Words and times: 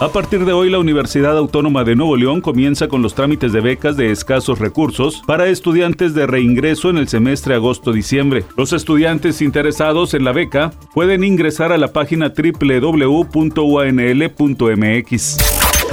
A 0.00 0.08
partir 0.08 0.44
de 0.44 0.52
hoy, 0.52 0.70
la 0.70 0.80
Universidad 0.80 1.38
Autónoma 1.38 1.84
de 1.84 1.94
Nuevo 1.94 2.16
León 2.16 2.40
comienza 2.40 2.88
con 2.88 3.00
los 3.00 3.14
trámites 3.14 3.52
de 3.52 3.60
becas 3.60 3.96
de 3.96 4.10
escasos 4.10 4.58
recursos 4.58 5.22
para 5.24 5.46
estudiantes 5.46 6.14
de 6.14 6.26
reingreso 6.26 6.90
en 6.90 6.98
el 6.98 7.06
semestre 7.06 7.54
agosto-diciembre. 7.54 8.44
Los 8.56 8.72
estudiantes 8.72 9.40
interesados 9.40 10.12
en 10.14 10.24
la 10.24 10.32
beca 10.32 10.72
pueden 10.94 11.22
ingresar 11.22 11.70
a 11.70 11.78
la 11.78 11.92
página 11.92 12.32
www.uanl.mx. 12.36 13.24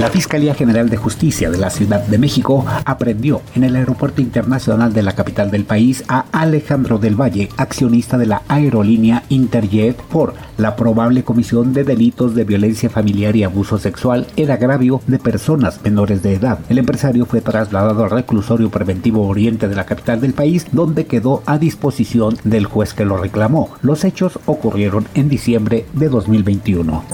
La 0.02 0.10
Fiscalía 0.10 0.52
General 0.52 0.90
de 0.90 0.96
Justicia 0.96 1.48
de 1.48 1.58
la 1.58 1.70
Ciudad 1.70 2.04
de 2.04 2.18
México 2.18 2.66
aprendió 2.84 3.40
en 3.54 3.62
el 3.62 3.76
Aeropuerto 3.76 4.20
Internacional 4.20 4.92
de 4.92 5.04
la 5.04 5.14
capital 5.14 5.52
del 5.52 5.64
país 5.64 6.02
a 6.08 6.24
Alejandro 6.32 6.98
del 6.98 7.14
Valle, 7.14 7.50
accionista 7.56 8.18
de 8.18 8.26
la 8.26 8.42
aerolínea 8.48 9.22
Interjet, 9.28 9.96
por 10.02 10.34
la 10.56 10.74
probable 10.74 11.22
comisión 11.22 11.72
de 11.72 11.84
delitos 11.84 12.34
de 12.34 12.42
violencia 12.42 12.90
familiar 12.90 13.36
y 13.36 13.44
abuso 13.44 13.78
sexual 13.78 14.26
en 14.34 14.50
agravio 14.50 15.00
de 15.06 15.20
personas 15.20 15.80
menores 15.84 16.20
de 16.20 16.34
edad. 16.34 16.58
El 16.68 16.78
empresario 16.78 17.24
fue 17.24 17.40
trasladado 17.40 18.02
al 18.02 18.10
reclusorio 18.10 18.70
preventivo 18.70 19.28
oriente 19.28 19.68
de 19.68 19.76
la 19.76 19.86
capital 19.86 20.20
del 20.20 20.34
país, 20.34 20.66
donde 20.72 21.06
quedó 21.06 21.44
a 21.46 21.58
disposición 21.58 22.36
del 22.42 22.66
juez 22.66 22.92
que 22.92 23.04
lo 23.04 23.18
reclamó. 23.18 23.70
Los 23.82 24.02
hechos 24.02 24.40
ocurrieron 24.46 25.06
en 25.14 25.28
diciembre 25.28 25.86
de 25.92 26.08
2021. 26.08 27.04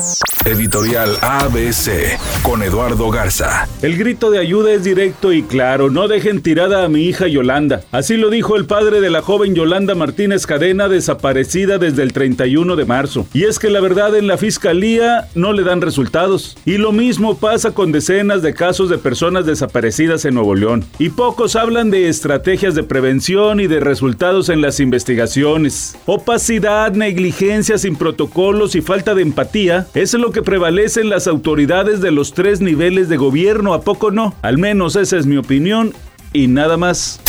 Editorial 0.46 1.18
ABC 1.20 2.18
con 2.43 2.62
Eduardo 2.62 2.77
Garza. 2.79 3.68
El 3.82 3.96
grito 3.98 4.30
de 4.30 4.38
ayuda 4.38 4.73
es 4.73 4.84
directo 4.84 5.32
y 5.32 5.43
claro. 5.43 5.90
No 5.90 6.07
dejen 6.07 6.43
tirada 6.43 6.84
a 6.84 6.88
mi 6.88 7.07
hija 7.07 7.26
Yolanda. 7.26 7.82
Así 7.90 8.16
lo 8.16 8.30
dijo 8.30 8.57
el 8.57 8.66
padre 8.66 9.01
de 9.01 9.10
la 9.10 9.21
joven 9.21 9.57
Yolanda 9.57 9.96
Martínez 9.96 10.46
Cadena, 10.46 10.88
desaparecida 10.88 11.79
desde 11.79 12.04
el 12.04 12.12
31 12.12 12.76
de 12.76 12.84
marzo. 12.84 13.26
Y 13.34 13.45
es 13.45 13.59
que 13.59 13.68
la 13.68 13.80
verdad 13.80 14.15
en 14.15 14.29
la 14.29 14.38
fiscalía 14.38 15.29
no 15.34 15.52
le 15.52 15.65
dan 15.65 15.80
resultados. 15.80 16.56
Y 16.65 16.79
lo 16.79 16.93
mismo 16.93 17.38
pasa 17.38 17.73
con 17.73 17.90
decenas 17.90 18.43
de 18.43 18.54
casos 18.54 18.88
de 18.88 18.99
personas 18.99 19.45
desaparecidas 19.45 20.24
en 20.24 20.34
Nuevo 20.34 20.54
León. 20.54 20.84
Y 21.01 21.09
pocos 21.09 21.56
hablan 21.56 21.90
de 21.90 22.09
estrategias 22.09 22.76
de 22.76 22.84
prevención 22.84 23.59
y 23.59 23.66
de 23.66 23.80
resultados 23.80 24.51
en 24.51 24.60
las 24.62 24.79
investigaciones. 24.79 25.96
Opacidad, 26.06 26.93
negligencia 26.93 27.76
sin 27.76 27.96
protocolos 27.96 28.76
y 28.76 28.82
falta 28.82 29.16
de 29.16 29.23
empatía 29.23 29.88
es 29.95 30.15
lo 30.15 30.30
que 30.30 30.43
prevalecen 30.43 31.09
las 31.09 31.26
autoridades 31.26 32.01
de 32.01 32.12
los 32.12 32.32
niveles 32.60 33.09
de 33.09 33.16
gobierno, 33.16 33.74
¿a 33.74 33.82
poco 33.82 34.10
no? 34.10 34.34
Al 34.42 34.59
menos 34.59 34.96
esa 34.96 35.16
es 35.16 35.26
mi 35.26 35.37
opinión 35.37 35.92
y 36.32 36.46
nada 36.46 36.76
más. 36.76 37.20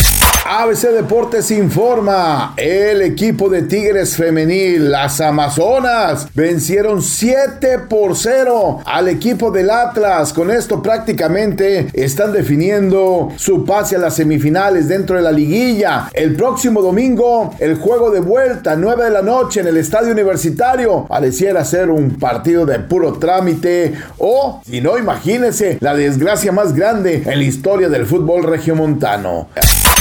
ABC 0.52 0.88
Deportes 0.88 1.52
informa, 1.52 2.54
el 2.56 3.02
equipo 3.02 3.48
de 3.48 3.62
Tigres 3.62 4.16
Femenil, 4.16 4.90
las 4.90 5.20
Amazonas, 5.20 6.26
vencieron 6.34 7.02
7 7.02 7.78
por 7.88 8.16
0 8.16 8.80
al 8.84 9.06
equipo 9.06 9.52
del 9.52 9.70
Atlas. 9.70 10.32
Con 10.32 10.50
esto 10.50 10.82
prácticamente 10.82 11.86
están 11.92 12.32
definiendo 12.32 13.28
su 13.36 13.64
pase 13.64 13.94
a 13.94 14.00
las 14.00 14.16
semifinales 14.16 14.88
dentro 14.88 15.14
de 15.14 15.22
la 15.22 15.30
liguilla. 15.30 16.08
El 16.12 16.34
próximo 16.34 16.82
domingo, 16.82 17.54
el 17.60 17.76
juego 17.76 18.10
de 18.10 18.18
vuelta, 18.18 18.74
9 18.74 19.04
de 19.04 19.10
la 19.10 19.22
noche 19.22 19.60
en 19.60 19.68
el 19.68 19.76
estadio 19.76 20.10
universitario. 20.10 21.06
Pareciera 21.06 21.64
ser 21.64 21.90
un 21.90 22.18
partido 22.18 22.66
de 22.66 22.80
puro 22.80 23.12
trámite 23.20 23.94
o, 24.18 24.60
si 24.66 24.80
no, 24.80 24.98
imagínense, 24.98 25.78
la 25.80 25.94
desgracia 25.94 26.50
más 26.50 26.74
grande 26.74 27.22
en 27.24 27.38
la 27.38 27.44
historia 27.44 27.88
del 27.88 28.04
fútbol 28.04 28.42
regiomontano. 28.42 29.46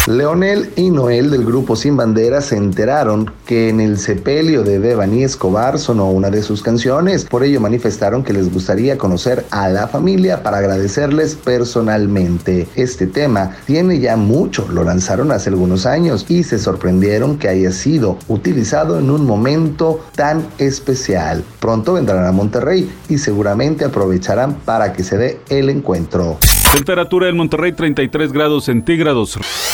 Leonel 0.10 0.72
y 0.76 0.90
Noel 0.90 1.30
del 1.30 1.46
grupo 1.46 1.76
Sin 1.76 1.96
Bandera 1.96 2.42
se 2.42 2.58
enteraron 2.58 3.32
que 3.46 3.70
en 3.70 3.80
el 3.80 4.00
sepelio 4.00 4.64
de 4.64 4.80
Devani 4.80 5.24
Escobar 5.24 5.78
sonó 5.78 6.10
una 6.10 6.32
de 6.32 6.42
sus 6.42 6.64
canciones. 6.64 7.26
Por 7.26 7.44
ello 7.44 7.62
manifestaron 7.62 8.24
que 8.24 8.34
les 8.34 8.52
gustaría 8.52 8.98
conocer 8.98 9.46
a 9.52 9.70
la 9.70 9.88
familia 9.88 10.42
para 10.42 10.58
agradecerles 10.58 11.36
personalmente. 11.36 12.68
Este 12.76 13.06
tema 13.06 13.56
tiene 13.68 14.00
ya 14.00 14.18
mucho, 14.18 14.68
lo 14.72 14.84
lanzaron 14.84 15.32
hace 15.32 15.52
algunos 15.52 15.86
años 15.86 16.26
y 16.28 16.42
se 16.42 16.58
sorprendieron 16.58 17.38
que 17.38 17.50
haya 17.50 17.72
sido 17.72 18.18
utilizado 18.28 18.98
en 18.98 19.12
un 19.12 19.28
momento 19.28 20.04
tan 20.16 20.44
especial. 20.58 21.44
Pronto 21.60 21.94
vendrán 21.94 22.26
a 22.26 22.32
Monterrey 22.32 22.92
y 23.10 23.20
seguramente 23.20 23.86
aprovecharán 23.86 24.56
para 24.56 24.92
que 24.92 25.04
se 25.04 25.20
dé 25.20 25.40
el 25.50 25.70
encuentro. 25.70 26.40
Temperatura 26.74 27.30
en 27.30 27.38
Monterrey 27.38 27.74
33 27.74 28.32
grados 28.32 28.66
centígrados. 28.66 29.38